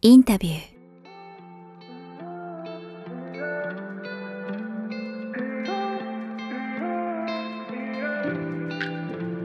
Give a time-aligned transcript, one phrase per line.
[0.00, 0.52] インタビュ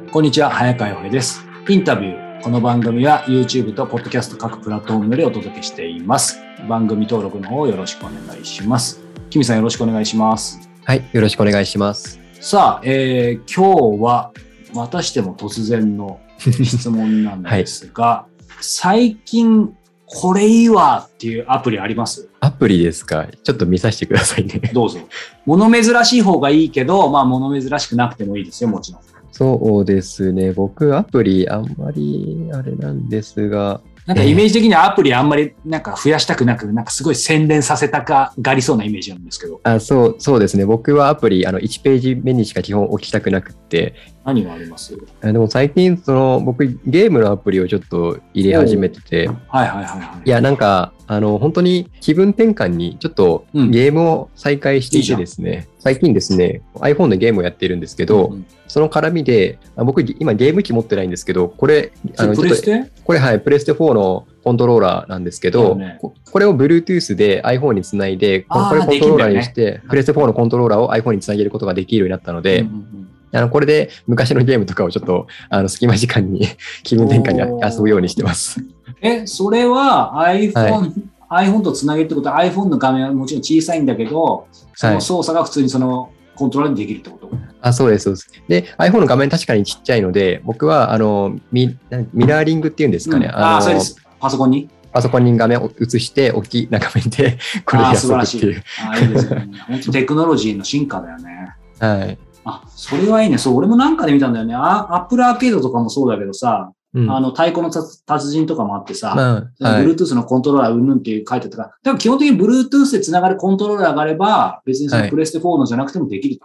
[0.09, 1.43] ーこんにちは、早川洋平です。
[1.67, 2.43] インタビュー。
[2.43, 6.37] この番組は YouTube と Podcast 各プラットフォームでお届けしています。
[6.69, 9.01] 番組登録の方よろしくお願いします。
[9.31, 10.69] キミさんよろしくお願いします。
[10.85, 12.19] はい、よろしくお願いします。
[12.39, 14.31] さあ、えー今日は
[14.75, 18.27] またしても突然の質問なんですが、
[18.61, 19.75] 最近
[20.13, 22.29] これいいわっていうアプリあります？
[22.39, 23.27] アプリですか？
[23.43, 24.59] ちょっと見させてくださいね。
[24.73, 24.99] どうぞ。
[25.45, 29.01] 物珍しい方がいいけど、まあ物珍しくなくてもいいですよ、もちろん。
[29.31, 30.51] そうですね。
[30.51, 40.65] 僕、アプリあんまりあれなんですが、なんかイメージ的にはアプリあんまりなんか増やしたくなく、なんかすごい洗練させたかがりそうなイメージなんですけど、あそうそうですね。
[40.65, 43.95] 僕はアプリ、あの1ページ目にしか基本置きたくなくって、
[44.25, 44.97] 何があります？
[45.21, 50.27] あでも最近、その僕、ゲームのアプリをちょっと入れ始めてて、はいはいはいはい。
[50.27, 53.71] いや、なんか、あの、本当に気分転換に、ちょっとうん。
[53.71, 62.89] ゲームを再開していてですね、最近ですね、iPhone でゲームをやってるんですけど、うんその絡みで、あ僕、今ゲーム機持ってないんですけど、これ、それプレステ？
[63.03, 65.99] これ、はい、プレステ4のコントローラーなんですけど、ね。
[66.01, 73.02] ここれを Bluetooth で iPhone につないで、これコントローラーにしでて、プレステ4のコントローラーを iPhone につなげることができるようになったので、うんうん
[73.33, 76.47] あのこれで昔のゲームとかをちょっとあの隙間時間に
[76.83, 78.59] 気分転換に遊ぶようにしてます。
[78.59, 78.73] うん
[79.05, 80.93] え、それは iPhone、
[81.29, 82.29] iPhone とつなげるってこと？
[82.29, 87.29] は iPhone の画面はもちろん小さいんだけど、その操作が普通にそのコントローラーでできるってこと、
[87.61, 88.31] あそうです、そうです。
[88.47, 93.97] で、iPhone の画面確かにちっちゃいので、僕はあのミなミラーリングっていうんですかね、うんああ、のそうです。
[94.21, 94.69] パソコンに？
[94.93, 98.63] パソコンに画面を映して、大きいな画面でこれでああ、素晴遊ぶらしいっていう。。
[98.87, 99.49] ああ、いいですね。
[99.67, 101.55] 本当テクノロジーの進化だよね。
[101.79, 102.17] はい。
[102.45, 103.37] あ、それはいいね。
[103.37, 104.55] そう、俺もなんかで見たんだよね。
[104.55, 107.11] あアップルアーケードとかもそうだけどさ、うん。
[107.11, 109.15] あの、太鼓の達達人とかもあってさ、
[109.59, 115.09] Bluetooth のコントローラーうんぬんっていう書いてあったから、多分基本的に Bluetooth で繋がるコントローラーがあれば、別にそのはい。
[115.09, 116.37] プレステ4のじゃなくてもできるっ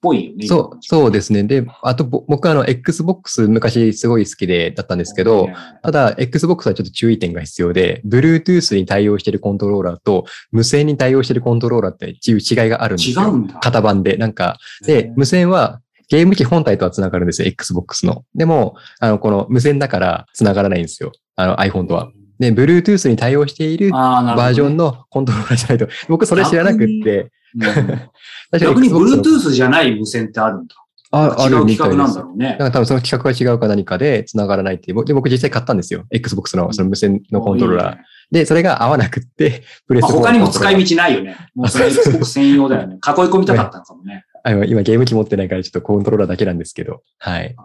[0.00, 0.46] ぽいよね。
[0.46, 1.42] そう、そうですね。
[1.44, 5.48] で、あとぼ僕はあの Xbox 昔すごい好きでだったんですけど、
[5.82, 13.22] ただ Xbox はちょっと注意点が必要で、Bluetooth に対応しているコントローラーと無線に対応しているコントローラーっていう違いがあるんですよ。
[13.22, 14.16] 違うんだ型番で。
[14.16, 18.24] なんか、で、無線はゲーム機本体とは繋がるんですよ、Xbox の。
[18.34, 21.12] でも、あの、この無線だから繋がらないんですよ。
[21.36, 22.10] あの iPhone とは。
[22.38, 25.88] で、Bluetooth に対応しているバージョンのコントローラーじゃないと。
[26.08, 27.30] 僕それ知らなくって。
[28.60, 30.74] 逆に Bluetooth じゃない無線ってあるんだ。
[31.10, 32.20] ああ違うるみたいなんだ。
[32.20, 32.70] ろうねなん。
[32.70, 35.04] か多分その企画が違うか何かで繋がらないっていう。
[35.04, 36.04] で、僕実際買ったんですよ。
[36.10, 37.96] Xbox のその無線のコントローラー。
[38.30, 41.36] で、それが合わなくって、 プレスまあ、テ4他にも使い道道ないよね。
[41.54, 42.96] もうそれ Xbox 専用だよね。
[43.00, 44.24] 囲い込みたかったのかもね。
[44.44, 47.02] 今ゲーム機持ってないからちょっとコントローラーだけなんですけど。
[47.18, 47.56] はい。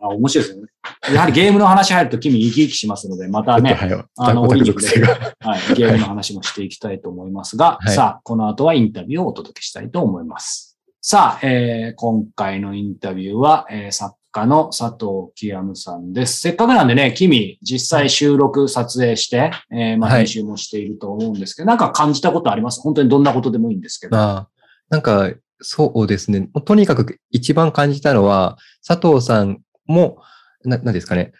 [0.00, 0.68] あ面白いですよね。
[1.14, 4.04] やはりゲームの話入ると君生き生きしますので、またね、はい。
[4.18, 5.08] あのオタク属性が。
[5.40, 10.78] はい、ゲームの話もしていきたいと思いますが、はいさあ、この後はインタビューをお届けしたいと思います。
[11.00, 16.40] さあ、えー今回のインタビューは、えー作家の佐藤清ムさんです。
[16.40, 22.80] せっかくなんでね、君、実際収録、撮影して、えーまあ、はい編集もしていると思うんですけど、なんか感じたことあります？
[22.80, 24.16] 本当にどんなことでもいいんですけど。
[24.16, 24.48] まあ、
[24.88, 25.30] なんか、
[25.62, 26.48] そうですね。
[26.64, 29.58] とにかく一番感じたのは、佐藤さん
[29.90, 30.22] も、
[30.64, 31.32] な、なんですかね。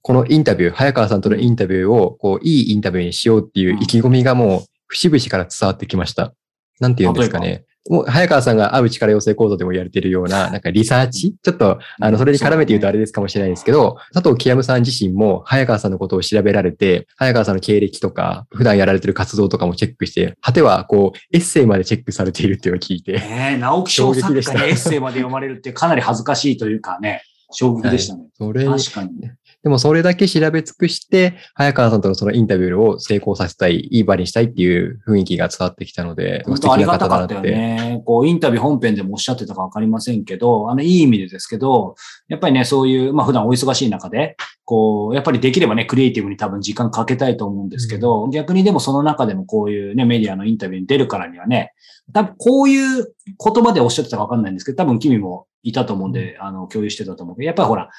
[0.00, 6.32] このインタビュー、早川さんとのインタビューを、こう、いいインタビューにしようっていう意気込みがもう、節々から伝わってきました。
[6.80, 7.64] なんて言うんですかね。
[7.90, 11.34] もう、早川さんが会う力養成講座でもやれてるような、なんかリサーチ？
[11.42, 28.26] ちょっと、あの、それに絡めて言うとあれですかもしれないんですけど、佐藤清さん自身も、早川さんのことを調べられて、早川さんの経歴とか、普段やられてる活動とかもチェックして、果ては、こう、エッセイまでチェックされているっていうのを聞いて、えー、直木賞作衝撃でした家にエッセイまで読まれるってかなり恥ずかしいというかね、衝撃でしたね。
[28.34, 29.30] それに確かに。
[29.64, 38.00] でもそれだけ調べ尽くして、早川さんとのそのインタビューを成功させたい、いい場にしたいっていう雰囲気が伝わってきたので、本当ありがたかったよね。
[38.04, 41.96] こう、インタビュー本編でもおっしゃってたかわかりませんけど、あの、いい意味でですけど、
[42.28, 51.72] やっぱりね、そういう、まあ普段お忙しい中で、こう、やっぱりできればね、クリエイティブに多分時間かけたいと思うんですけど、逆にでもその中でもこういうね、メディアのインタビューに出るからにはね、
[52.12, 57.90] 多分こういう言葉でおっしゃってたかわかんないんですけど、多分君もいたと思うんで、あの、共有してたと思うけど、やっぱりほら、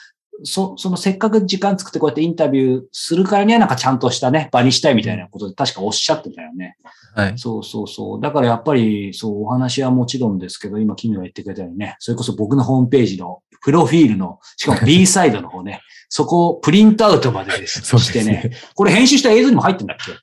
[0.44, 6.78] そ、そのせっかく時間作ってこうやってインタビューするからにはなんかちゃんとしたね、場にしたいみたいなことで確かおっしゃってたよね。
[7.16, 7.38] はい。
[7.38, 8.22] そうそうそう。
[8.22, 18.52] だからやっぱり、そう、お話はもちろんですけど、今、君が言ってくれたようにね、それこそ僕のホームページの、プロフィールの、しかも B サイドの方ね、 そこをプリントアウトまでです そうしてね。
[18.76, 20.14] これ編集した映像にも入ってんだっけ？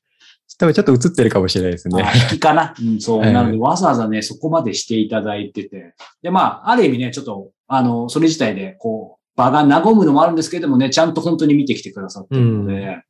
[0.58, 2.10] 多分ちょっと映ってるかもしれないですねあ。
[2.16, 2.74] 引きかな？
[2.80, 3.18] うん、そう。
[3.20, 5.94] はいなので、わざわざね、そこまでしていただいてて。
[6.22, 13.02] で、まあ、ある意味ね、ちょっと、あの、それ自体で、こう、場が和むのもあるんですけれどもね、ちゃんと本当に見てきてくださってるので、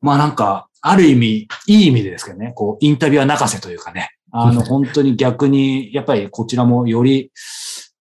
[0.00, 7.32] まあなんか、ある意味、いい意味でですけどね、こう、インタビュアー泣かせというかね、あの、 本当に逆に、やっぱりこちらもより、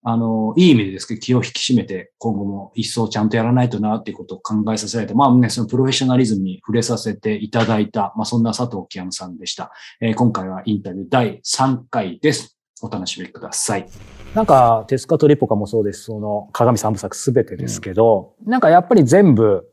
[0.08, 9.72] あの、いい意味でですけど、気を引き締めて、今後も一層ちゃんとやらないとな、っていうことを考えさせられて、まあね、そのプロフェッショナリズムに触れさせていただいた、まあそんな佐藤清山さんでした。
[10.00, 12.56] えー今回はインタビュー第3回です。
[12.84, 14.25] お楽しみください。
[14.36, 16.04] なんか、テスカとリポカもそうです。
[16.04, 19.72] その、鏡三部作すべてですけど、なんかやっぱり全部、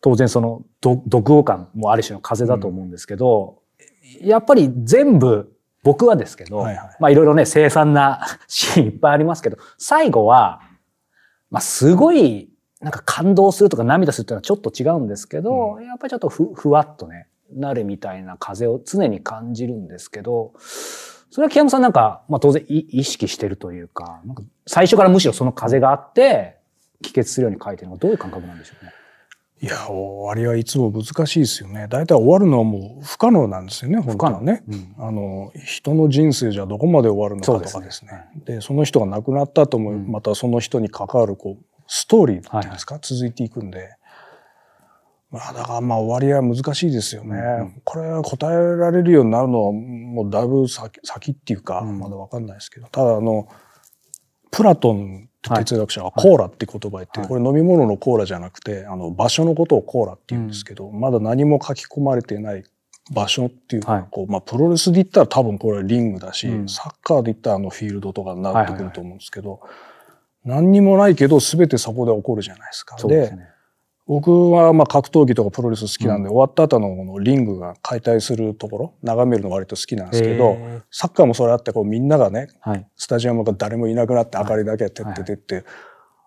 [0.00, 3.58] 当然その、ど読語感もある種の風だと思うんですけど、
[4.22, 5.52] やっぱり全部、
[5.82, 6.96] 僕はですけど、はいはい。
[7.00, 10.62] まあいろいろね、凄惨なシーンいっぱいありますけど、最後は、
[11.50, 12.48] まあすごい、
[12.80, 20.52] なんか感動するとか涙するっていうのはちょっと違うんですけど、やっぱりちょっとふふわっとね、なるみたいな風を常に感じるんですけど、
[21.30, 26.58] それは木山さんなんか、まあ当然い意識してるというか、なんか最初からむしろその風があって、
[27.00, 28.92] 帰結するように書いてるのはどういう感覚なんでしょうね？
[29.62, 31.86] いや、終わりはいつも難しいですよね。
[31.88, 34.64] 大体終わるのはもう不可能なんですよね、本当はね。
[34.68, 38.24] うんあの、人の人生じゃどこまで終わるのかとかですね。
[38.44, 43.90] でその人が亡くなった後も、うんまたその人に関わる、こう、ストーリーっていうんですか、続いていくんで。
[45.32, 47.36] まあ、だからまあ終わりは難しいですよね。
[47.60, 51.98] うんこれは答えられるようになるのはもうだいぶ先先っていうか、うん。
[51.98, 52.86] まだわかんないですけど。
[52.88, 53.48] ただあの、
[54.50, 57.28] プラトン哲学者がコーラって言葉言って、はい。
[57.28, 62.64] これ飲み物のコーラじゃなくて、あの場所のことをコーラって言うんですけど、まだ何も書き込まれていない
[63.10, 64.06] 場所っていうか、はい。
[64.10, 66.68] こうまあ、プロレスで言ったら多分これはリングだし、うん。
[66.68, 69.60] サッカーで言ったらあのフィールドとかになってくると思うんですけど、
[70.44, 72.98] 何にもないけど全てそこで起こるじゃないですか。
[72.98, 73.51] そうですね。
[74.12, 80.58] 僕はまあ格闘技とかプロレス好きなんで、終わった後のこのリングが解体するところ眺めるの割と好きなんですけど、
[80.90, 82.86] サッカーもそれあってこうみんながねはい。
[82.94, 85.64] スタジアムが誰もいなくなって明かりだけ照っててって、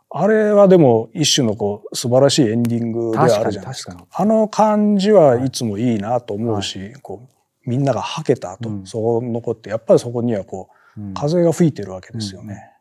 [0.09, 3.95] あれはでも一種のこう素晴らしいエンディングではあるじゃないですか。
[4.11, 7.27] あの感じはいつもいいなと思うし、こ
[7.65, 8.85] うみんながはけた後、うん。
[8.87, 11.13] そう残ってやっぱりそこにはこううん。
[11.13, 12.71] 風が吹いてるわけですよね。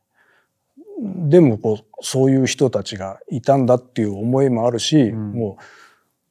[1.00, 5.32] でもこうそういう人たちがいたんだっていう思いもあるし、ん。
[5.32, 5.64] もう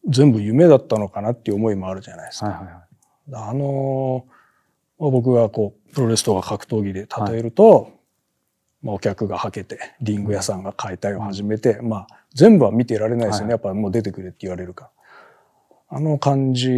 [0.10, 2.48] 全部夢だったのかなっていう思いもあるじゃないですか。
[2.48, 3.50] はいはいはい。
[3.50, 4.26] あの
[5.00, 7.92] まあ僕がこうプロレスとか格闘技で例えると、
[8.82, 14.92] まあ、お客がはけてリング屋さんが解体を始めて、まあ全部は見てられないですよね、はいやっぱもう出てくれって言われるか。
[15.92, 16.70] らあの感じ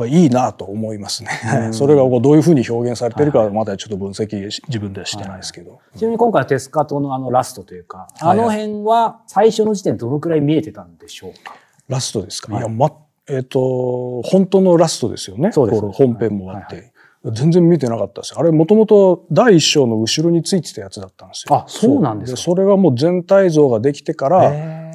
[0.00, 0.26] はい。
[0.26, 0.98] いなと思い。
[0.98, 1.30] ますね、
[1.66, 11.54] うんそれがどういうふうに表現されてるかはまだちょっと分析し自分ではしてないですけど、ちなみに今回のテスカトのあのラストというか、はいはいあの辺は最初の時点でどのくらい見えてたんでしょうか？
[11.88, 12.62] ラストですか、はい。
[12.62, 12.92] い、やま
[13.28, 15.52] えっ、と本当のラストですよね。
[15.52, 15.80] そうです。
[15.80, 16.92] この本編もあって、はい
[17.32, 18.34] 全然見てなかったです。
[18.34, 21.56] よあれもともと第一章の後ろについてたやつだったんですよ。
[21.56, 22.36] あそうなんですか？
[22.36, 24.52] それがもう全体像ができてから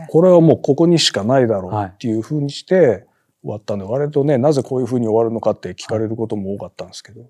[0.10, 3.06] これはもうここにしかないだろうはいっていうふうにして
[3.42, 7.22] 終わったんで、割とねなぜこういうふうに終わるのかって聞かれることも多かったんですけど、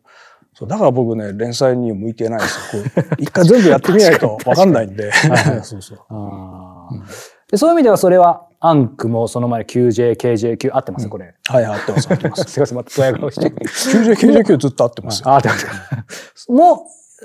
[0.54, 2.78] そうだから僕ね連載に向いてないんです
[3.18, 5.12] 一回全部やってみないと分かんないんで。
[5.64, 6.00] そうそう。
[6.10, 7.52] あー。
[7.52, 11.34] でそういう意味ではそれはアンクもその前 QJ、KJ9 合ってます、これ。
[11.48, 12.44] はい合ってます合ってます。
[12.52, 13.50] すいません、またドヤ顔して。
[13.50, 16.52] 9099ずっと合ってます合ってます。
[16.52, 16.78] もう、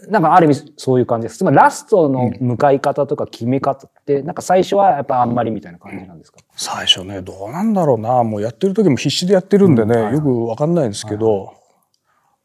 [0.08, 1.38] なんかある意味そういう感じです。
[1.38, 6.38] つまりラストの向かい方とか決め方って、なんか最初はやっぱあんまりみたいな感じなんですか？
[6.54, 8.22] 最初ねどうなんだろうな。
[8.22, 10.04] もうやってる時も必死でやってるんでね、うん。
[10.04, 11.54] はいよく分かんないんですけど、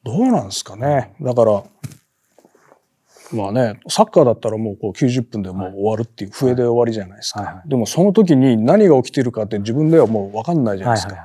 [0.03, 1.13] どうなんですかね？
[1.21, 1.63] だから
[3.33, 7.69] まあねサッカーだったらもうこう90分でもう終わるっていう笛で終わりじゃないですか、はいはい。
[7.69, 11.15] でもその時に何が起きてるかって自分ではもう分かんないじゃないですか、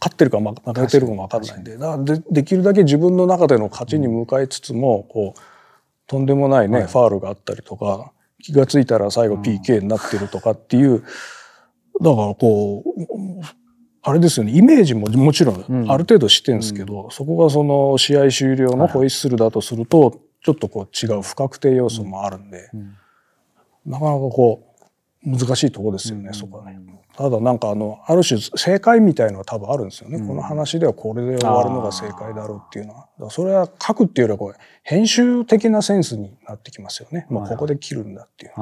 [0.00, 1.76] 勝ってるか負けてるかも分かんないんで。
[1.78, 5.40] だからでできるだけ自分の中での勝ちに向かいつつも、こう
[6.06, 11.02] とんでもないね、ファールがあったりとか気がついたら最後 PK になってるとかっていう、
[12.02, 13.44] だからこう
[14.02, 15.90] あれですよねイメージももちろんうん。
[15.90, 22.96] ある程度してるんですけど、そこがその試合終了のホイッスルだとするとちょっとこう違う不確定要素もあるんで、ん。
[23.86, 24.73] なかなかこう
[25.24, 26.78] 難しいところですよね、そこはね。
[27.16, 33.30] ただなんかあのある種正解みたいのは多分あるんですよね、この話ではこれで終わるのが正解だろうっていうのは。
[33.30, 38.52] それは書くっていうよりはこう編集的なセンスになってきますよね、もうここで切るんだっていう。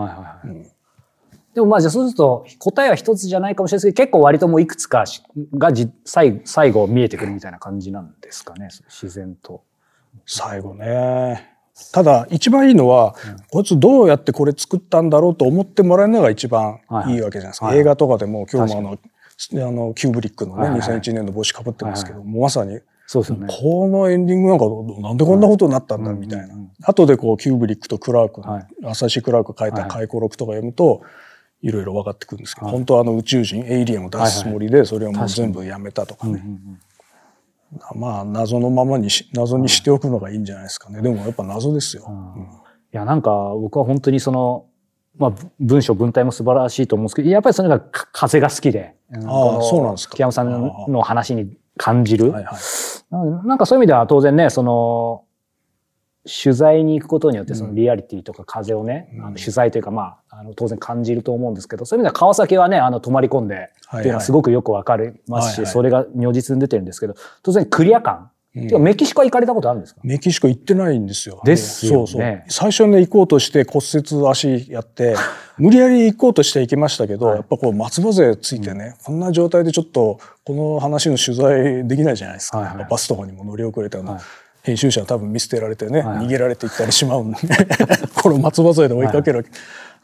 [1.55, 5.23] でもまあじゃあそうすると答えは一つじゃないかもしれないですけど、結構割ともういくつかし
[5.55, 9.63] がじ最最後見えてくるみたいな感じなんですかね、自然と。
[10.27, 11.52] 最後ね
[11.93, 13.15] ただ一番いいのは、
[13.51, 17.21] こいつどうやってこれ作ったんだろうと思ってもらえるのが一番いい。
[17.21, 17.81] わけじゃないですか、はいはい。
[17.81, 18.97] 映画とかでも今日もあのあ
[19.73, 20.81] のキューブリックのね、はいはい。
[20.81, 23.47] 2001年の帽子かぶってますけど、もうまさにそうですよね。
[23.51, 24.67] このエンディングなんか
[25.03, 26.71] なんでこんなことになったんだはいみたいな、うんうんうん。
[26.83, 28.67] 後でこうキューブリックとクラークの、はい。
[28.85, 31.03] 朝日クラーク書いた回顧録とか読むと、
[31.63, 32.77] いろいろ分かってくるんですけど、はい。
[32.77, 36.43] 本当はあの宇宙人エイリアンを出すつもりでそれをもう全部やめたとかね、
[37.95, 41.01] まあ謎のままにし謎にしておくのがいいんじゃないですかね。
[41.01, 42.43] でもやっぱ謎ですよ、うん。
[42.43, 42.47] い
[42.93, 44.67] や、なんか僕は本当にその、
[45.17, 50.17] まあぶ文章、文体も素晴らしいと思うんですけど、やっぱりそれがか風が好きで、あああそうなんですか。
[50.17, 52.31] 木山さんのの話に感じる。
[52.31, 53.47] はいはい。
[53.47, 55.25] なんかそういう意味では当然ね、その、
[56.25, 59.25] 取材に行くことによってそのリアリティとか風をね、うん。
[59.25, 65.73] あの取材というかまあ、あの当然感じると思うんですけど、そういう意味では川崎はね、あの泊まり込んで、っていうのはすごくよくわかりますし、はいはい。
[65.73, 68.31] それが如実に出てるんですけど、当然クリア感。
[68.55, 68.83] うん。
[68.83, 70.01] メキシコは行かれたことあるんですか？
[70.05, 71.41] メキシコ行ってないんですよ。
[71.45, 72.07] ですよね。
[72.07, 72.43] そうそう。
[72.49, 75.17] 最初ね、行こうとして骨折足やって、
[75.59, 77.37] 無理やり行こうとして行きましたけど、はい。
[77.37, 82.59] やっぱこう松葉勢ついてね、こんな状態でちょっとこの話の取材できないじゃないですか。
[82.59, 82.87] はいはい。
[82.89, 84.23] バスとかにも乗り遅れたような、はい
[84.63, 86.27] 編集者は多分見捨てられてね、はいはい。
[86.27, 87.39] 逃げられていったりしまうんで、
[88.23, 89.51] この松葉勢で追いかけるわけ。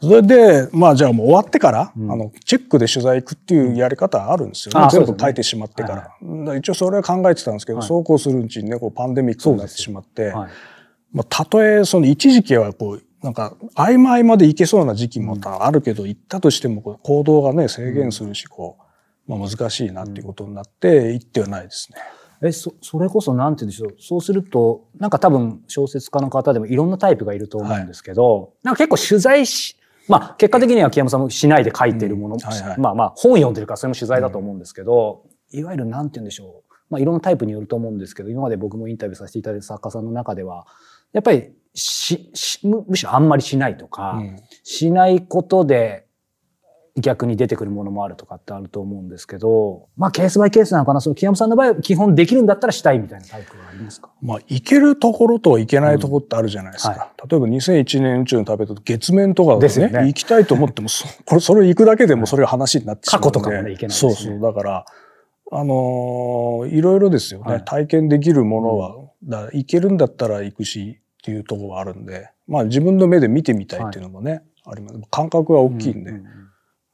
[0.01, 2.11] それで、まあじゃあもう終わってから、うん。
[2.11, 4.85] あの、チェックで取材行くっていうやり方あるんですよね。
[4.85, 5.05] うですね。
[5.05, 5.95] 全部書いてしまってから。
[5.95, 7.87] はいだから一応それは考えてたんですけど、はい。
[7.87, 10.49] そうこうするうちにね、こうパンデミックになってしまって、はい。
[11.11, 18.77] まあ、たとえその一時期はこうなんか合間合間で行けそうな時期もあるけど、行ったとしても行動がね制限するしこ
[19.27, 21.99] う、まあ、難しいなっていうことになって行ってはないですね。
[22.41, 23.95] え、そ、それこそなんて言うんでしょう。
[23.99, 29.75] そうすると、なんか多分小説家の方でもいろんなタイプがいると思うんですけど、なんか結構取材し、
[30.07, 36.73] まあ結果的には木山さんもしないで書いているもの、うんはいはいまあまあ本読んでるからそれも取材だと思うんですけど、いわゆるなんて言うんでしょう。
[36.89, 40.65] まあいろんなタイプによると思うんですけど、今まで僕もインタビューさせていただいた作家さんの中では、
[41.11, 46.05] やっぱりし、しむむしろあんまりしないとか、うんしないことで
[46.97, 51.01] 逆に出てくるものもあるとかってあると思うんですけど、まあケースバイケースなのかな？
[51.01, 54.09] その木山さんの場合は基本できるんだったらしたいみたいなタイプはありますか？
[54.21, 56.91] まあ、行けるところと行けないところってあるじゃないですか。
[56.91, 60.07] うんは例えば2001年宇宙の旅と月面とかですよね。
[60.07, 64.13] 行きたいと思ってもそこれそれ行くだけでもそれが話になってしまう過去とかもね行けないですね。
[64.13, 64.39] そうそう。
[64.41, 64.85] だから
[65.51, 67.65] あのーいろいろですよね、はい。
[67.65, 72.29] 体験できるものは、だ行けるんだったら行くしっていうところはあるんで。
[72.47, 74.99] まあ自分の目で見てみたいっていうのもね、あります。
[75.09, 76.38] 感覚は大きいんで、ううだから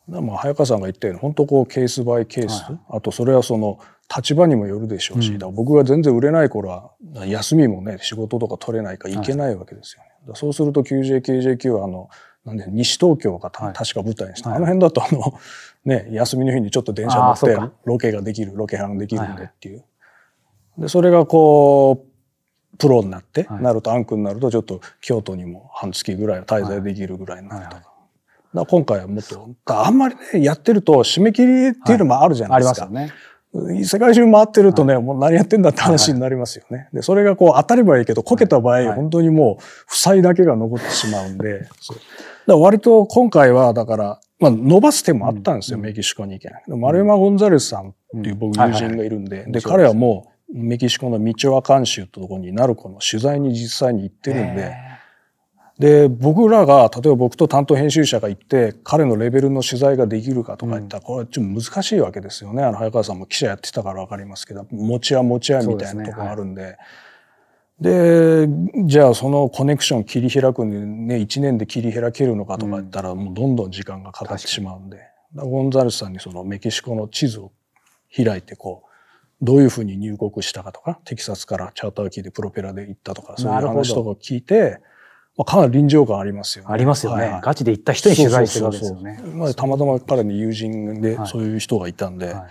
[0.07, 3.79] まあ早川さんが言ったように本当こうケースバイケース、はいあとそれはその
[4.15, 5.55] 立場にもよるでしょうし、うん。
[5.55, 10.09] 僕が全然売れない頃は休みもね仕事とか取れないから行けないわけですよね。
[10.21, 12.09] だからそうすると QJKJQ はあの
[12.45, 13.73] なんで西東京がた、はい。
[13.73, 14.57] 確か舞台にして、はい。
[14.57, 15.39] あの辺だとあの
[15.85, 19.77] ね休みの日にちょっと電車乗ってロケができるロケハンできるんでっていう。
[19.77, 19.85] はい
[20.77, 22.05] でそれがこ
[22.73, 23.63] うプロになって、はい。
[23.63, 27.94] なるとアンクになるとちょっと京都にも半月ぐらいは滞在できるぐらいになるとか。
[28.63, 32.85] 今回はもっと、あんまりね、やってると締め切りっていうのもあるじゃなあいですか。
[32.85, 33.13] りますよね。
[33.85, 36.89] 世界中回ってるとね、もう何やってんだって話になりますよね。
[36.93, 41.69] で、それがこう当たればいいけど、こけた場合、はい本当にもう、負債だけが残ってしまうんで、だか
[42.47, 45.85] ら割と今回は、だから、まあ、伸ばす手もあったんですよ、うん。
[45.85, 46.63] メキシコに行けない。
[46.67, 54.75] でマルエマ・ゴンザレスさんっていう僕友人がいるんで、で、いはい彼はもう、メキシコのミチョアカン州ってとこにナルコの取材に実際に行ってるんで、へ
[55.79, 62.63] で僕らが例えば僕と担当編集者が行って彼のレベルの取材ができるかとか言ったらこれはちょっと難しいわけですよね。
[62.63, 66.77] あの早川さんも記者やってたから分かりますけど持ち屋持ち屋みたいなところがあるんで。
[67.77, 68.47] で
[68.85, 74.99] じゃあそのコネクション切り開くんでね1年で切り開けるのかとか言ったらもうどんどん時間がかかってしまうんで、
[75.35, 77.51] ゴンザレスさんにそのメキシコの地図を
[78.15, 84.79] 開いてこうどういうふうに入国したかとかテキサスからチャーター機でプロペラで行ったとかそういう話とかを聞いて、
[85.37, 86.73] まあ、かなり臨場感ありますよね。
[86.73, 87.41] ありますよね、はいはい。
[87.41, 89.15] ガチで行った人に取材してるわけですよね。
[89.19, 91.27] そうそうそうまあたまたま彼に友人ではい。
[91.27, 92.43] そういう人がいたんで、はい。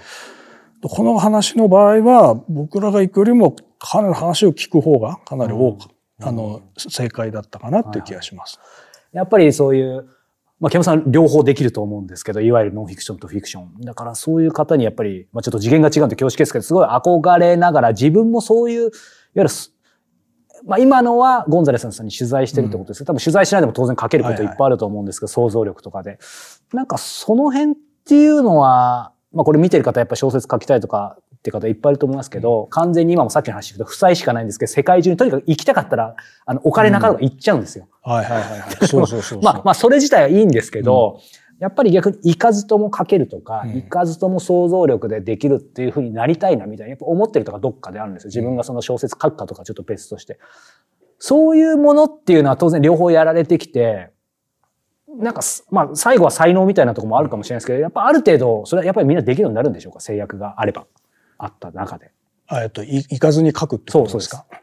[0.83, 5.89] この話の場合は僕らが行くよりもかなり話を聞く方がかなり多く、
[6.23, 8.61] あの正解だったかなっていう気がします。
[9.13, 10.07] やっぱりそういう、
[10.61, 13.81] まあ、木山さん両方できると思うんですけど、いわゆるノンフィクションとフィクション。
[13.81, 18.91] だからそういう方にやっぱり、まあ、ちょっと次元が違うんで恐縮ですけど、すごい憧れながら自分もそういう、いわ
[19.37, 19.74] ゆるす、
[20.65, 26.19] まあ今のはゴンザレスさんに取材してるってことですけど、多分取材しないでも当然書けることいっぱいあると思うんですけど、想像力とかで。
[26.73, 37.87] なんかその辺っていうのは、まあこれ見てる方やっぱ小説書きたいとかって方いっぱいいると思いますけど、完全に今もさっきの話聞くと負債しかないんですけど、世界中にとにかく行きたかったら、あの、お金なかなか行っちゃうんですよ。
[38.03, 38.71] はいはいはいはい。
[38.89, 39.43] そうそうそうそう。
[39.43, 41.21] まあ、まあ、それ自体はいいんですけど、
[41.61, 48.29] やっぱり逆に行かずとも書けるとか、うん行かずとも想像力でできるっていうふうになりたいなみたいな、やっぱ思ってるとかどっかであるんですよ。
[48.29, 50.39] 自分がその小説書くかとかちょっと別として。
[51.19, 54.11] そういうものっていうのは当然両方やられてきて、
[55.17, 60.01] なんかす、まあ、最後は才能みたいなところもあるかもしれないですけど、やっぱある程度、それはやっぱりみんなできるようになるんでしょうか？
[60.01, 60.87] 制約があれば。
[61.39, 62.11] あった中で。
[62.47, 64.45] あえっと、い行かずに書くってことですか？
[64.51, 64.55] う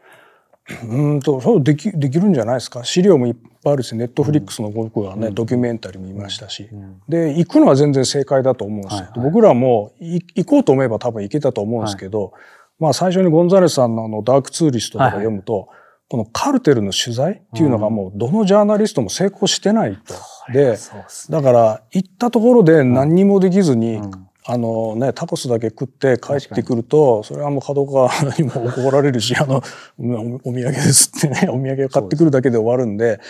[0.84, 2.84] んとそうできできるんじゃないですか？
[2.84, 6.68] 資料もいっぱいあるしネットフリックスの僕はね、ドキュメンタリー見ましたし、
[7.08, 9.30] で行くのは全然正解だと思うんですよ、はいはい。
[9.30, 12.32] 僕らもい行こうと思えば多分行けたと思うんですけど、
[12.78, 15.68] まあ最初にゴンザレスさんのあのダークツーリストとか読むと、
[16.08, 20.14] このカルテルの取材っていうのがもうどのジャーナリストも成功してないと。
[20.54, 21.38] うっすね。
[21.38, 24.10] だから行ったところで何にもできずに、うん
[24.44, 29.62] あのね、タコスだけ食って帰ってくると、それはもう角川にも怒られるし、あの、
[29.98, 33.20] おお土産ですってね、 お土産を買ってくるだけで終わるんで、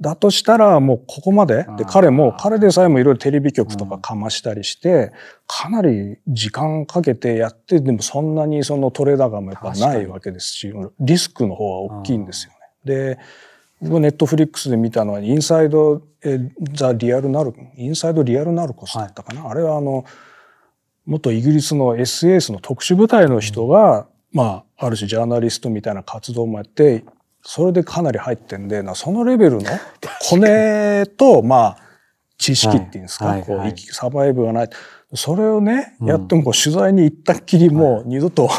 [0.00, 5.12] だとしたらもうここまで、で、彼も、彼でさえもいろいろテレビ局とかかましたりして、
[5.46, 12.58] かなり時間かけてやって、でもそんなにそのトレーダーがもやっぱないわけですし、リスクの方は大きいんですよね。
[12.84, 13.18] で、
[13.80, 16.02] 僕ネットフリックスで見たのは、インサイド・
[16.74, 19.48] ザ・リアル・ナルコ、インサイド・リアル・ナルコスだったかな。
[19.48, 20.04] あれはあの、
[21.08, 27.02] 元イギリスの SAS の特殊部隊の人が、まあ、ある種ジャーナリストみたいな活動もやって、
[27.42, 29.70] それでかなり入ってんで、なそのレベルの
[30.28, 31.78] コネと、まあ、
[32.36, 33.40] 知識っていうんですか、はい。
[33.40, 33.56] はい。
[33.56, 33.70] はい。
[33.70, 34.70] こうサバイブがない。
[35.14, 38.50] それをね、やってもこう取材に行ったっきりもう二度と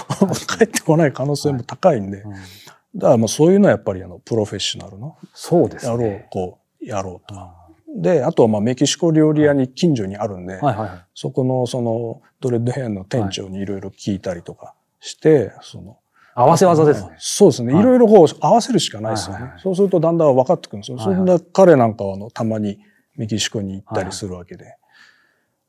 [0.58, 2.34] 帰ってこない可能性も高いんで、うん。
[2.34, 7.59] だからまあそういうのはやっぱりあの、プロフェッショナルのそうですやろうね。、こう、やろうと。
[7.96, 10.90] はで、あとはまあメキシコ料理屋に近所にあるんで、いはいはい。
[11.14, 15.98] そこのそのドレッドヘアの店長にいろいろ聞いたりとかして、その、
[16.36, 17.16] 合わせ技ですね。
[17.18, 17.74] そうですね。
[17.74, 19.34] はいいろいろこう合わせるしかないですよね。
[19.34, 20.98] はいはいはいそうするとだんだん分かってくるんですよ。
[20.98, 22.80] はいはいそんな彼なんかはあのたまに
[23.18, 24.76] メキシコに行ったりするわけで。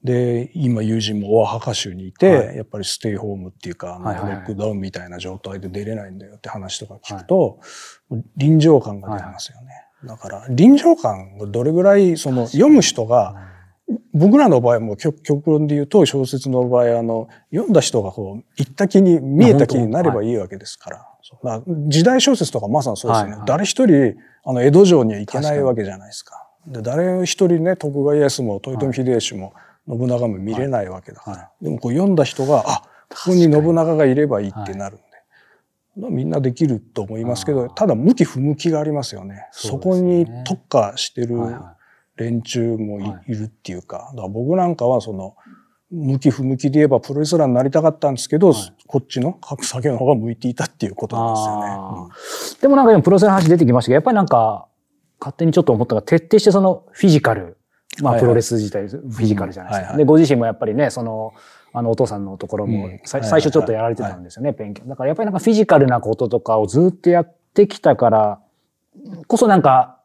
[0.02, 7.60] で、今友人もオアハカ州にいて、はいやっぱりステイホームっていうか、はいはいはいロックダウンみたいな状態で出れないんだよって話とか聞くと、
[8.36, 9.79] 臨場感が出ますよね。
[10.04, 13.50] だから臨場感がどれぐらいその読む人が、
[14.14, 21.06] 僕らの場合も極極論で言うと小説の場合あの読んだ人がこう行った気に見えた気になればいいわけですから。
[21.22, 23.30] そうだから時代小説とかまさにそうですよね。
[23.32, 24.14] はいはい誰一人
[24.44, 26.46] あの江戸城には行けないわけじゃないですか。
[26.66, 29.52] で誰一人ね徳川家康も豊臣秀吉も
[29.88, 31.36] 信長も見れないわけだから。
[31.38, 34.98] はでもこう読んだ人があここに信長がいればいいってなる。
[36.08, 39.46] みんなできると思いますけど、ただ向き不向きがありますよね。
[39.50, 41.36] そねこに特化してる
[42.16, 45.36] 連中もい,、はいるっていうか、だから僕なんかはその、
[45.90, 48.74] 向き不向きで言えばプロレスラーになりたかったんですけど、はい。
[48.86, 51.66] こっちの格下げの方が向いていたっていうことなんですよね。
[51.68, 52.62] あー。
[52.62, 54.68] でもなんか今プロセスの話出てきましたけど、やっぱりなんか、
[55.18, 57.56] 勝手にちょっと思ったが、徹底してそのフィジカル、
[58.00, 59.86] まあプロレス自体、フィジカルじゃないですか。
[59.86, 59.98] はいはい。
[59.98, 61.34] で、ご自身もやっぱりね、その、
[61.72, 64.84] あのお父さんのところも、最初ちょっとやられてたんですよね、勉強。
[64.84, 68.40] だからやっぱりなんかフィジカルなこととかをずっとやってきたから、
[69.26, 69.98] こそなんか、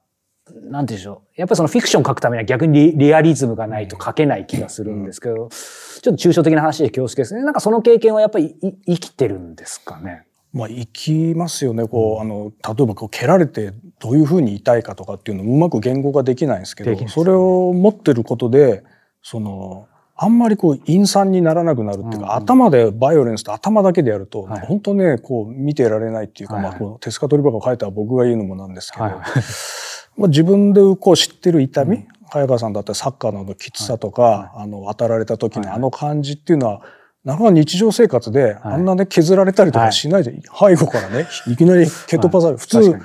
[0.47, 1.41] なんて言うんでしょう。
[1.41, 7.43] やっぱりそのフィクション書くためには逆にリリアリズムがないと書けない気がするんですけど、ちょっと抽象的な話で恐縮ですね。
[7.43, 10.27] なんかその経験はやっぱりい生きてるんですかね？
[10.53, 11.85] まあ、生きますよね。
[11.85, 18.85] こう、あの、例えばこう蹴られてどういうふうに痛いかとかっていうのをうまく言語ができないんですけど、ねそれを持ってることで、
[19.21, 22.31] その、あんまりこう陰惨にならなくなるっていうか、うんうん。
[22.31, 24.65] 頭でバイオレンスと頭だけでやると、はい。
[24.65, 26.63] 本当ね、こう見てられないっていうか、はい。
[26.63, 29.21] はいまあこう手塚取り箱を書いた僕が言うのもなんですけど、はいはい。
[30.17, 36.81] まあ、自分でこう知ってる痛み、早川さんだったらサッカーのあのきつさとか、あの当たられた時のあの感じっていうのは、
[37.25, 38.59] なかなか日常生活ではい。
[38.63, 42.57] あんなね削られたりとかしないで、背後からね、いきなり蹴飛ばされる。
[42.59, 42.99] 普通。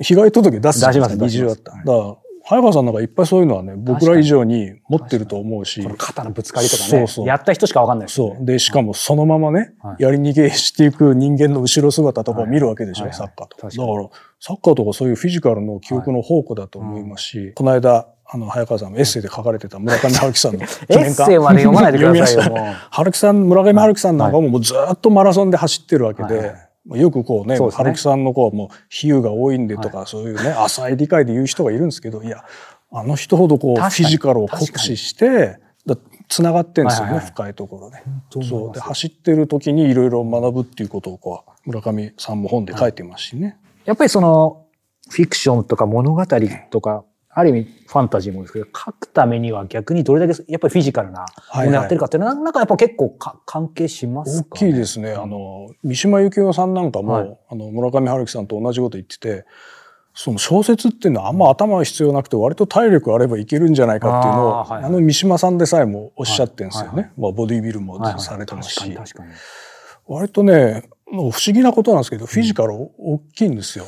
[0.00, 1.72] 被害届出すじゃないですか、出します20あった。
[1.72, 2.16] だから、
[2.52, 5.82] 早川さんなんかいっぱいそういうのはね、僕ら以上に持ってると思うし。
[5.96, 6.88] 肩のぶつかりとかね。
[6.90, 7.26] そうそう。
[7.26, 8.36] やった人しかわかんないですよね。
[8.36, 8.44] そう。
[8.44, 10.02] で、しかもそのままね、はい。
[10.02, 13.16] やり逃げしていく人間の後ろ姿とかを見るわけでしょ、はいはい。
[13.16, 13.56] サッカーと。
[13.56, 13.62] か。
[13.62, 13.96] だ確かに。
[13.96, 22.66] から、サッカーとかそういうフィジカルの記憶の宝庫だと思いますし、この間、あの、早川さんのエッセイで書かれてた村上春樹さんの エッセイまで読まないでくださいよ、もう。
[22.90, 27.84] 春樹さん、村上春樹さんなんかももうずっとマラソンで走ってるわけで、はいはいもうよくこうね、そうですね。
[27.84, 32.44] 春樹さんのこう、もう比喩が多いんでとか、そういうね、浅い理解で言う人がいるんですけど、いや、
[32.90, 35.96] あの人ほどこう、フィジカルを酷使して、だ
[36.28, 37.32] 繋がってんですよね、はいはいはい。
[37.32, 38.02] 深いところで。
[38.30, 38.64] 当思います？
[38.66, 38.72] そう。
[38.72, 43.58] で、走ってる時にいろいろ学ぶっていうことをこう、村上さんも本で書いてますしね。
[43.84, 44.66] やっぱりその、
[45.10, 46.24] フィクションとか物語
[46.70, 55.12] とか、ある意味ファンタジーもですけど、書くためには逆にどれだけやっぱりフィジカルなものをやってるかっていうのは、なんかやっぱ結構か関係します大か、きいですね。
[55.12, 57.38] あの、三島由紀夫さんなんかも、はい。
[57.50, 59.46] あの、村上春樹さんと同じこと言ってて、
[60.14, 64.92] その小説っていうのはあんま頭が必要なくて割と体力あればいけるんじゃないかっていうのを、あ,、はいはい。
[64.92, 66.88] の三島さんでさえもおっしゃってるんですよね。
[66.88, 68.20] はいはいまあボディービルもはいはい。
[68.20, 69.30] されてますし、確かに確かに。
[70.06, 73.86] 割とね、不思議なことなんですけど、フィジカル大きいんですよ。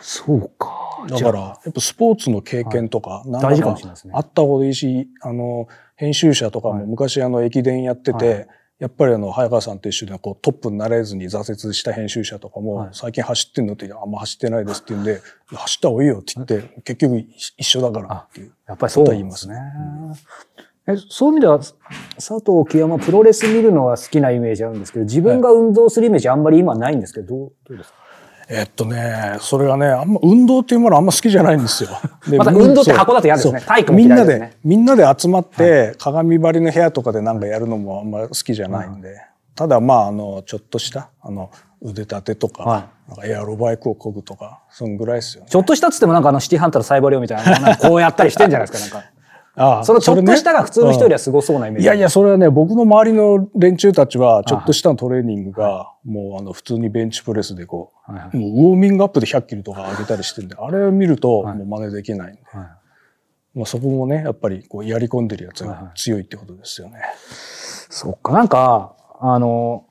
[0.00, 1.04] そうか。
[1.08, 4.12] だから、やっぱスポーツの経験とか、なん大事かもしれないですね。
[4.14, 8.46] あった方がいいし、あの、編集者とかも昔あの駅伝やってて、はい。
[8.78, 12.88] やっぱりあの、早川さんと一緒でこうトップになれずに挫折した編集者とかも、はい。
[12.92, 18.52] 最近走ってんのって、あんま走ってないですって言うんで、走った方がいいよって言って、結局一緒だからっていう。
[18.68, 19.56] やっぱりそうなんですね。
[20.86, 27.98] えそういう意味では、佐藤清山プロレス見るのは好きなイメージあるんですけど、自分が運動するイメージあんまり今ないんですけど、どうどうですか？
[28.50, 31.90] えっとね、それがね、あんま運動っていうものあんま好きじゃないんですよ。
[32.26, 39.20] でまた運動って箱だと嫌ですね体育もみんな嫌いですねで、みんなで集まって、鏡張りの部屋とかでなんかやるのもあんま好きじゃないんで。
[39.54, 41.50] ただまあ、あの、ちょっとした、あの、
[41.82, 45.50] 腕立てとか、はなんかエアロバイクを漕ぐとか、そんぐらいですよね。
[45.50, 49.10] ちょっとしたっつってもなんかあのシティハンターのサイボリオみたいな、なこうやったりしてんじゃないですか、なんか。
[49.58, 51.84] ああそのちょっとしたが普通の人よりははすごそうなイメージ。
[51.84, 58.36] いやいや、それはね、僕の周りの連中たちは、ちょっとしたトレーニングが、もうあの、普通にベンチプレスでこう、はいはい。
[58.36, 61.56] もうウォーミングアップで100キロとか上げたりしてるんで、あれを見ると、はい。
[61.56, 62.42] もう真似できないんで。
[62.44, 62.66] はい。
[63.54, 67.00] まあ、そこもね、やっぱりこうやり込んでるやつが強いってことですよね。
[67.90, 69.86] そっか、なんか、あの、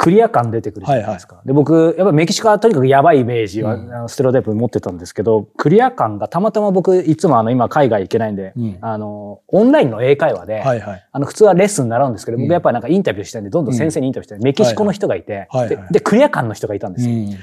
[0.00, 1.42] クリア感出てくるじゃないですか。
[1.44, 11.06] で、僕、やっぱメキシコはとにかくやばいイメージは、うんステロタイプ持ってたんですけど、クリア感がたまたま僕、いつもあの、今海外行けないんで、うんあの、オンラインの英会話で、はいはい。
[11.12, 14.38] あの、普通はレッスン習うんですけど、うん僕やっぱりなんかインタビューしたいんで、どんどん先生にインタビューしたい。
[14.42, 17.14] メキシコの人がいて、はいはいはいでで、クリア感の人がいたんですよ。
[17.14, 17.38] うん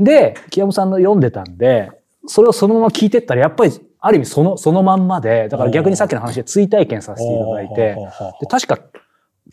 [0.00, 1.90] で、木山さんの読んでたんで、
[2.26, 7.96] それをそのまま聞いてったら、やっぱり、ある意味その、そのまんまで、だから逆にさっきの話で追体験させていただいて、
[8.40, 8.78] で、確か、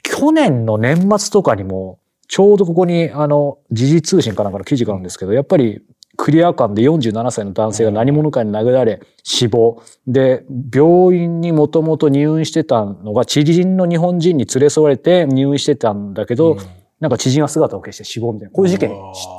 [0.04, 2.00] 去年の年末とかにも、
[2.32, 5.82] ちょうどここに、あの、時事通信かなんかの記事があるんですけど、やっぱり、
[6.16, 9.84] クリア感で47歳の男性が何者かに殴られ、死亡。
[10.08, 16.56] で、病院にもともと入院してたのが、知人の日本人に連れ添われて入院してたんだけど、
[17.02, 18.92] なんか知人は姿を消して死亡みたいな、こういう事件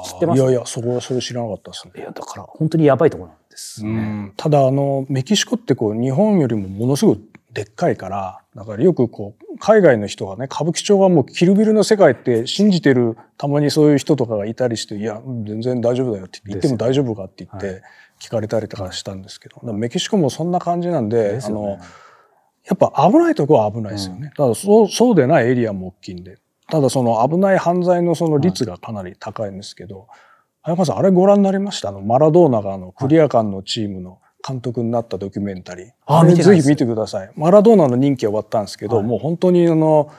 [0.05, 0.43] 知知ってます？
[0.43, 1.93] いやいや、そこはそれ知らなかったですね。
[1.97, 4.01] いや、だから本当にやばいところなんですうね。
[4.01, 7.21] んただあのメキシコってこう日本よりもものすごい
[7.53, 17.83] でっかいからだからよくこう海外の人がね歌舞伎町はもうキルビルの世界って信じてるたまにそういう人とかがいたりして「いや全然大丈夫だよ」って言って言っても大丈夫かって言っはて
[18.21, 21.41] 聞かれたりとかしたんですけど、だからメキシコもそんな感じなんででね。
[21.45, 21.79] あの
[22.65, 24.31] やっぱ危ないとこは危ないですよね。
[24.37, 26.39] ただそうそうでないエリアも大きいんで
[26.71, 30.07] ただその危ない犯罪のその率がかなり高いんですけど、
[30.63, 31.89] 早川さんあれご覧になりました？
[31.89, 35.91] あのマラドーナがあのクリア感のチームの監督になったドキュメンタリー。
[36.07, 37.31] あぜひ見てください。
[37.37, 40.11] マラドーナの任期は終わったんですけど、はいもう本当にあの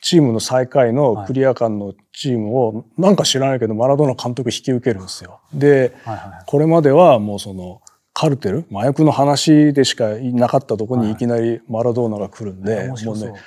[0.00, 5.40] チームの最下位のクリア感のチームを、なんか知らないけどマラドーナ監督引き受けるんですよ。
[5.54, 7.80] で、はいはいはいこれまではもうその
[8.12, 13.42] カルテル麻薬の話でしかいなかったとこにいきなりマラドーナが来るんで、面白そうもうね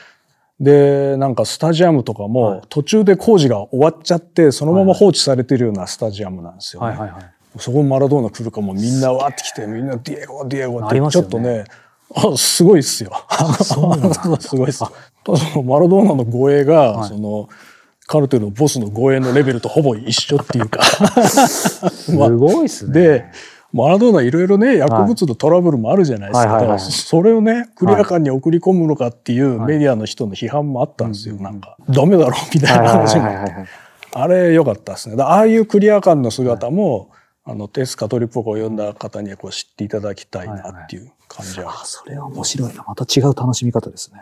[0.58, 6.88] でなんかスタジアムとかはいも途中で工事が終わっちゃってそのまま放置されてるようなスタジアムなんですよね。
[6.90, 7.35] はいはいはい。
[7.58, 11.66] そこにマラドーナ来るかもみんなわーって来てみんなディエゴディエゴってちょっとね
[12.14, 13.12] あすごいっすよ。
[14.40, 14.80] すごいっす。
[15.24, 17.10] ただそのマラドーナの護衛が、はい。
[17.10, 17.50] その
[18.06, 20.84] カルテルのボスの護衛のレベルとほぼ一緒っていうか。
[21.90, 22.94] すごいっすね。
[22.94, 23.26] で
[23.74, 26.56] マラドーナいろいろね薬物のトラブルもあるじゃないですか、はい。
[26.58, 26.80] はいはいはい。
[26.80, 29.68] それをねクリア感に送り込むのかっていうはい。
[29.68, 31.44] メディアの人の批判もあったんですよ、うん。
[31.44, 33.24] なんかダメだろみたいなはい話も。
[33.24, 33.68] はいはいはいはい
[34.18, 35.18] あれ良かったですね。
[35.18, 37.10] だああいうクリア感の姿も、
[37.48, 41.70] あのテスカトリポコを読んだ方にはこう知っていただきたいなっていう感じは。
[41.70, 42.84] あそれは面白いな。
[42.88, 44.20] また違う楽しみ方ですね。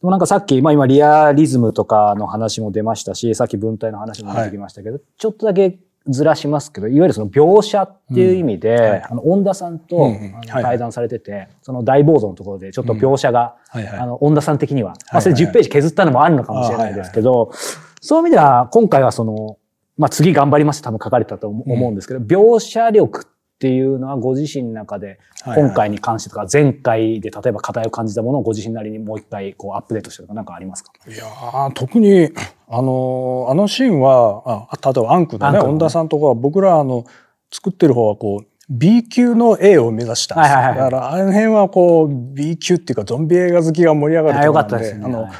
[0.00, 8.82] でもなんかさっき、まあ今リアリズムとかの話も出ましたし、さっき文体の話も出てきましたけど、ちょっとだけずらしますけど、いわゆるその描写っていう意味で、うん。
[8.82, 9.02] はい。
[9.02, 10.12] あの、恩田さんと、
[10.48, 13.86] 対談されてて、その大暴走のところでちょっと描写が、はい。
[13.86, 13.98] はい。
[14.00, 17.52] あの、恩田さん的には、まあそれはいはい10ページ削ったのもあるのかもしれないですけど、
[18.00, 19.56] そういう意味では、今回はその、
[19.96, 30.92] まあ次頑張りますって多分書かれたと思思うんですけど、描写力っていうのはご自身の中で、今回に関してとか、前回で例えば課題を感じたものをご自身なりにもう一回こうアップデートしてるとか何かありますか？
[31.06, 32.30] いやー特に
[32.68, 37.04] あのあのシーンはあ例えばアンクのね恩田さんとかは僕らあの
[37.52, 45.04] 作ってる方はこう B 級の A を目指したんですよ、はいはいはいだからあの辺はこう B 級っていうかゾンビ映画好きが盛り上がるところなんでかったですね。
[45.04, 45.32] あのはい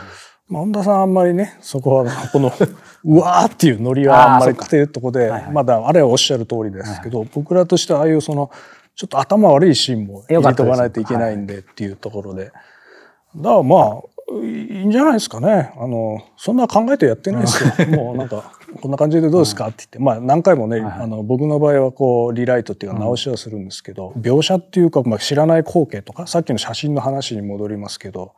[0.48, 2.52] まあ、本田さんあんまりねそこは この
[3.04, 5.52] うわーっていうノリはあんまりっていうところではいはい。
[5.52, 8.50] まだあれはおっしゃる通りですけど、僕らとしてはああいうその
[8.94, 12.44] ちょっと頭悪いシーンも入れとかないといけないんでっていうところで。
[12.44, 14.00] だからまあ
[14.42, 15.72] いいんじゃないですかね。
[15.76, 17.88] あのそんな考えてやってないですよ。
[17.96, 19.66] もうなんかこんな感じでどうですか？
[19.66, 21.00] って言ってまあ何回もね、はいはい。
[21.02, 28.32] あの僕の場合はこうリライトっていうか直しはするんですけど、描写っていうか、まあ、知らない光景とかさっきの写真の話に戻りますけど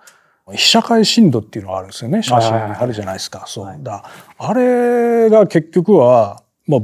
[0.53, 2.23] 被写界深度っていうのがあるんですよね。
[2.23, 2.71] 写真はいはい。
[2.71, 3.45] はいあるじゃないですか。
[3.47, 3.77] そう。
[3.81, 4.05] だ
[4.39, 6.81] あれが結局は、まあ、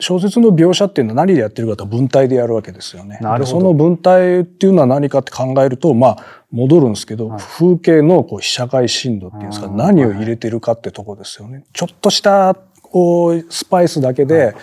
[0.00, 3.18] 小説の描写っていうのは何でやってるかと文体でやるわけですよね。
[3.20, 3.58] なるほど。
[3.58, 7.40] でその文体っていうのは何かって考えると、まあ、戻るんですけど、はい。
[7.40, 11.64] 風景のこう被写界深度っていうんですか、うん何を入れてるかってとこですよね。
[11.72, 14.54] ちょっとしたこうスパイスだけで、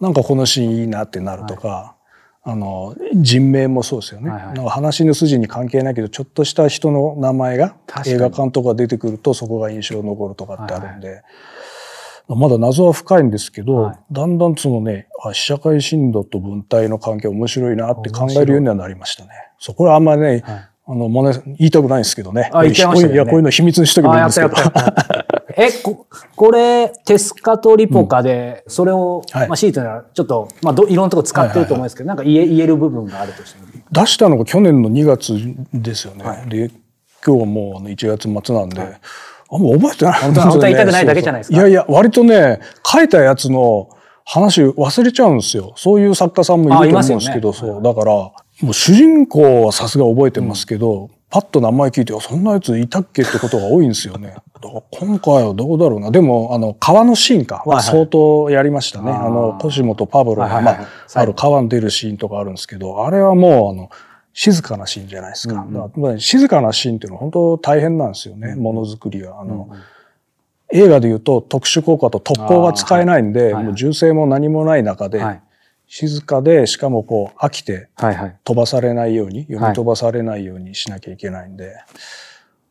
[0.00, 1.95] なんかこのシーンいいなってなるとか、
[2.48, 4.68] あの人名もそうですよね、はいはい。
[4.68, 7.74] 話の筋に関係ないけどちょっとした人の名前が
[8.06, 11.24] 映画館とか出てくるとそこが印象に残るとかってあるんで、
[12.28, 13.98] まだ謎は深いんですけど、はい。
[14.12, 19.30] だんだんそのねあ被写界深度と文体の関係面白いなって考えるようにはなりましたね。
[19.58, 20.42] そうこれはあんまりね、はい。
[20.88, 22.48] あのもうね言いたくないんですけどね。
[22.52, 23.14] あ言っちゃいましたよね。
[23.16, 24.54] いやこういうの秘密にしとけばいいんですけど。
[25.56, 29.48] え、こ、これ、テスカとリポカで、それを、はい。
[29.48, 33.66] まあ、シートにはちょっと、まあ、どいろんなとこ使ってると思うんですけど、なんか言え、言える部分があるとしても。
[33.90, 35.32] 出したのが去年の2月
[35.72, 36.24] ですよね。
[36.24, 36.48] はい。
[36.48, 36.70] で
[37.24, 40.20] 今日はもうあの1月末なんで、あんま覚えてない。
[40.20, 41.06] 本当は本当は言いたくない。
[41.06, 41.70] だけじゃないですかそうそう。
[41.70, 43.88] いやいや割とね書いたやつの
[44.24, 45.72] 話忘れちゃうんですよ。
[45.76, 47.56] そういう作家さんもいると思うんですけど、ね。
[47.56, 47.82] そう。
[47.82, 48.32] だからも
[48.70, 54.36] う主人公はさすが覚えてますけど、パッと名前聞いてあそんなやついたっけってことが多いんですよね。
[54.90, 56.10] 今回はどうだろうな。
[56.10, 59.12] でもあの川のシーンかはいはい相当やりましたね。
[59.12, 60.82] あーあのコシモとパブロが、はいはいはいま
[61.14, 63.90] あある川に出るシーンとかあるんですけど、あれはもうあの
[64.32, 65.56] 静かなシーンじゃないですか。
[65.56, 69.42] うんうんだから静かなシーンっていうのは本当大変なんですよね、ものづくりは。
[69.42, 69.76] あの、うん
[70.72, 75.40] 映画で言うと特殊効果と特攻が使えないんで、はいもう銃声も何もない中で、はい。
[75.88, 78.36] 静かでしかもこう飽きてはいはい。
[78.44, 81.76] 飛ばされないように読み飛ばされないようにしなきゃいけないんで、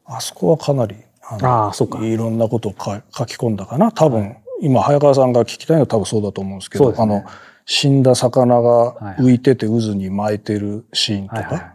[0.06, 0.96] あそこはかなり
[1.28, 2.00] あのああ、そうか。
[2.06, 3.92] いろんなことをか書き込んだかな。
[3.92, 6.96] 多分、今早川さんが聞きたいのは多分そうだと思うんですけどね。
[6.98, 7.24] あの
[7.68, 11.74] 死んだ魚がはい浮いてて渦に巻いてるシーンとか、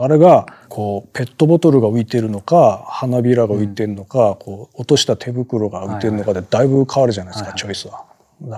[0.00, 7.60] あれがこうペットボトルが浮いてるのか花びらが浮いてるのか、こう落とした手袋が浮いてるのかでだいぶ変わるじゃないですか、はいはい。
[7.60, 8.06] チョイスは。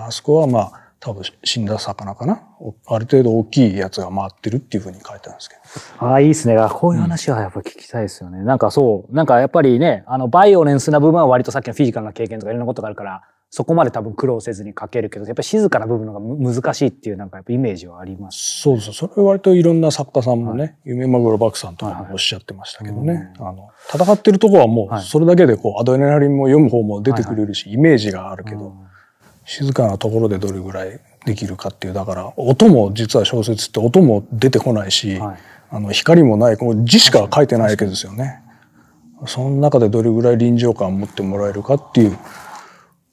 [0.07, 2.43] あそこはまあ多分死んだ魚かな？
[2.59, 5.55] おある程度大きいやつが回ってるっていうふうに書いてあるんですけ
[5.99, 6.05] ど。
[6.05, 6.55] ああ、いいですね。
[6.55, 8.43] あこういう話はやっぱ聞きたいですよね。
[8.43, 18.61] なんかそう、なんかやっぱりね、あの、バイオレンスな部分は割とさっきのフィジカルな経験とかいろんなことがあるから、そこまで多分苦労せずに書けるけど、やっぱり静かな部分がむ難しいっていうなんかやっぱイメージはあります。
[18.61, 25.01] そうですそれは割といろんな作家さんもね、夢マグロバクさんとかはいはいもおっしゃってましたけどね、あの戦ってるとこはもはい。
[25.01, 28.90] うそれだけでこうアドレナリンも読む方も出てくれるし、イメージがあるけど、うん
[29.45, 35.37] 静かなところでどれぐらいできるかっていうだから音も実は小説って音も出てこないし、はい
[35.73, 38.41] あの光もないこう字しか書いてないわけですよね。
[39.25, 42.17] その中でどれぐらい臨場感を持ってもらえるかっていう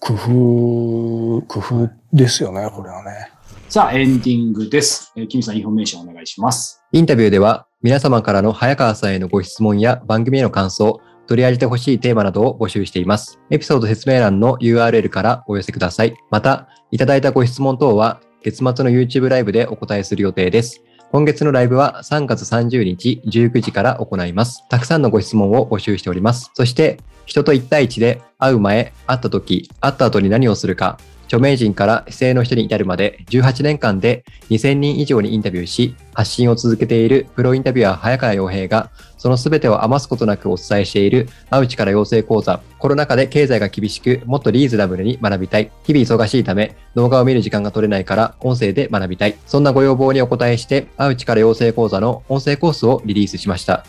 [0.01, 3.31] 工夫工夫ですよねこれはね。
[3.69, 5.13] さあ、エンディングです。
[5.15, 6.83] えー、キムさん、インフォメーションお願いします。
[6.91, 13.39] インタビューでは皆様からの早川さんへのご質問や番組への感想、取り上げてほしいテーマなどを募集しています。
[13.51, 16.17] エピソード説明欄の URL からお寄せください。
[16.31, 20.83] また、いただいたご質問等は月末の YouTube ライブでお答えする予定です。
[21.13, 24.65] 今月のライブは3月30日19時から行います。
[24.69, 26.51] たくさんのご質問を募集しております。
[26.55, 42.61] そして、人と1対1で会う前、会った時、会った後に何をするか、著名人から非正の人に至るまで18年間で2000人以上にインタビューし、発信を続けているプロインタビュアー早川洋平が、その全てを余すことなくお伝えしている、アウチから養成講座。
[42.79, 45.71] コロナ禍で経済が厳しく、もっとリーズナブルに学びたい。
[45.85, 49.37] 日々忙しいため、動画を見る時間が取れないから、音声で学びたい。
[49.47, 53.85] そんなご要望にお答えして、アウチから養成講座の音声コースをリリースしました。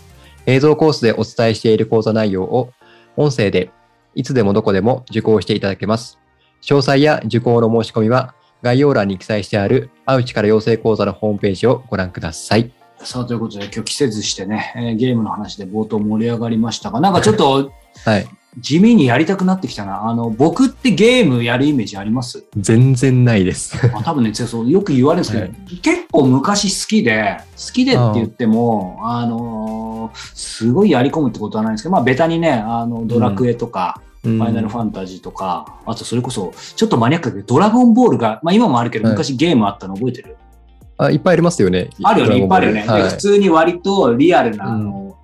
[0.46, 2.74] 映像コースでお伝えしている講座内容を、
[3.16, 3.70] 音声で、
[4.14, 6.20] いつでもどこでも受講していただけます。
[6.62, 12.72] 詳細や受講の申し込みは、概要欄に記載してある、アウチから養成講座のホームページをご覧ください。
[12.98, 17.72] さあ、ということで、今日季節してね、えーゲームの話で冒頭盛り上がりましたが、なんかちょっと
[18.06, 18.28] はい。
[18.58, 20.10] 地味にやりたくなってきたな。
[20.10, 23.78] あの、僕ってゲームやるイメージあります全然ないです。
[23.96, 39.14] あ多分ね、そうよく言われるんですけど、はい結構昔好きで、好きでって言っても、あのーすごいやり込むってことはないんですけど、まあ、ベタにね、あの、ドラクエとか、フファイナルファンタジーとか、あとそれこそ、ちょっとマニアックだけど、ドラゴンボールが、まあ今もあるけど、はい。
[39.14, 40.36] 昔ゲームあったの覚えてる、
[40.98, 41.90] あ、いっぱいありますよね。
[42.04, 42.82] あるよね、いっぱいあるよね。
[42.86, 43.04] はい。
[43.04, 44.84] で普通に割とリアルな、あうん。
[44.84, 45.18] の、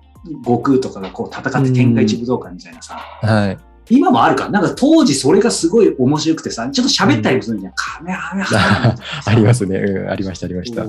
[0.44, 3.58] 悟空とかがこう戦って天下一武道会みたいなさ、はい。
[3.88, 4.48] 今もあるか？
[4.48, 7.72] なんか当時それがすごい面白くてさ、ちょっと喋ったりもするんじゃん。
[7.74, 8.94] カメハメハ
[9.26, 9.78] ありますね。
[9.78, 10.84] うん、ありました、ありました。
[10.84, 10.88] な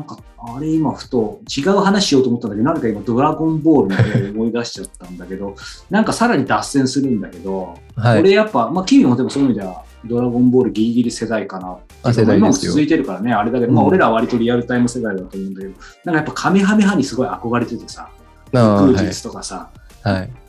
[0.00, 5.56] んか、あれ今ふと違う話しようと思ったんだけど、なんか今ドラゴンボールの思い出しちゃったんだけど、
[5.90, 8.20] なんかさらに脱線するんだけど、はい。
[8.20, 11.76] 俺やっぱ、まあ、キミもでもそういう意味では、ドラゴンボールギリギリ世代かな。
[12.04, 15.72] あ世代今も続いてるからね、あれだけど、まあうん俺らは割とリアルタイム世代だと思うんだけど、
[16.04, 18.08] なんかやっぱカメハメハにすごい憧れててさ、
[18.52, 19.68] 空はい術とかさ、
[20.02, 20.24] はい。
[20.24, 20.45] い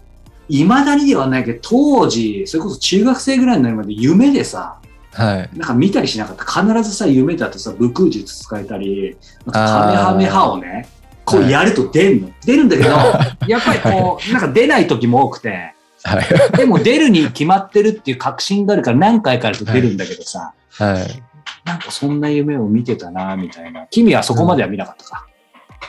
[0.66, 4.80] まだにではないけど、当時、それこそ中学生ぐらいになるまで夢でさ、
[5.14, 5.58] はい。
[5.58, 6.46] なんか見たりしなかった。
[6.46, 10.88] 必ずさ、夢だとさ、武空術使えたり、あとカメハメハをね、
[11.26, 12.30] こうやると出んの。
[12.46, 12.90] 出るんだけど、
[13.48, 16.58] やっぱりこう、なんか出ない時も多くて、はい。
[16.58, 21.24] でも出るに決まってるっていう確信があるから何回かあると出るんだけどさ、はい。
[21.66, 23.88] なんかそんな夢を見てたな、みたいな。
[23.90, 25.26] 君はそこまでは見なかったか。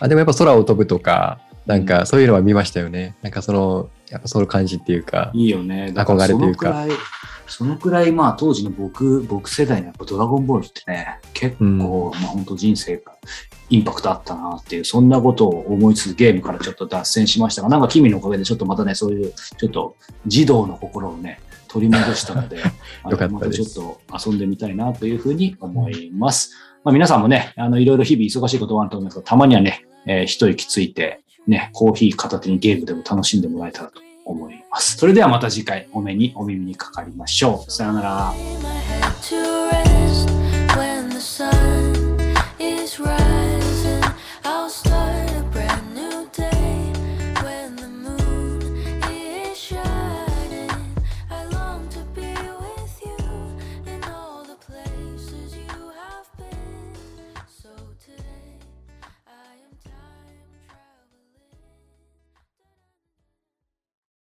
[0.01, 1.39] あでもやっぱ空を飛ぶとか、
[1.69, 3.15] なんかそういうのは見ましたよね。
[3.21, 5.31] なんかその、やっぱその感じっていうか。
[5.35, 5.93] いいよね。
[5.93, 6.87] だからそ憧れというか
[7.47, 13.13] そのくらい、まあ当時の僕、僕世代のやっぱドラゴンボールってね、結構、うんまあ本当人生が
[13.69, 19.95] インパクトあったなっていう、そんなことを思いつつゲームからちょっと脱線しましたが、なんか君のおかげでちょっとまたね、そういう、ちょっと
[20.27, 22.57] 児童の心をね、取り戻したので、
[23.11, 26.53] よかったまたちょっと遊んでみたいなというふうに思います。
[26.83, 34.97] まあ皆さんもね、あの、いろいろ日々忙しいことはあると思いますけど、たまにはね、えー一息ついて、ね、コーヒー片手にゲームでも楽しんでもらえたらと思います。
[34.99, 37.71] それではまた次回お目にお耳にかかりましょう。
[37.71, 38.35] さようなら。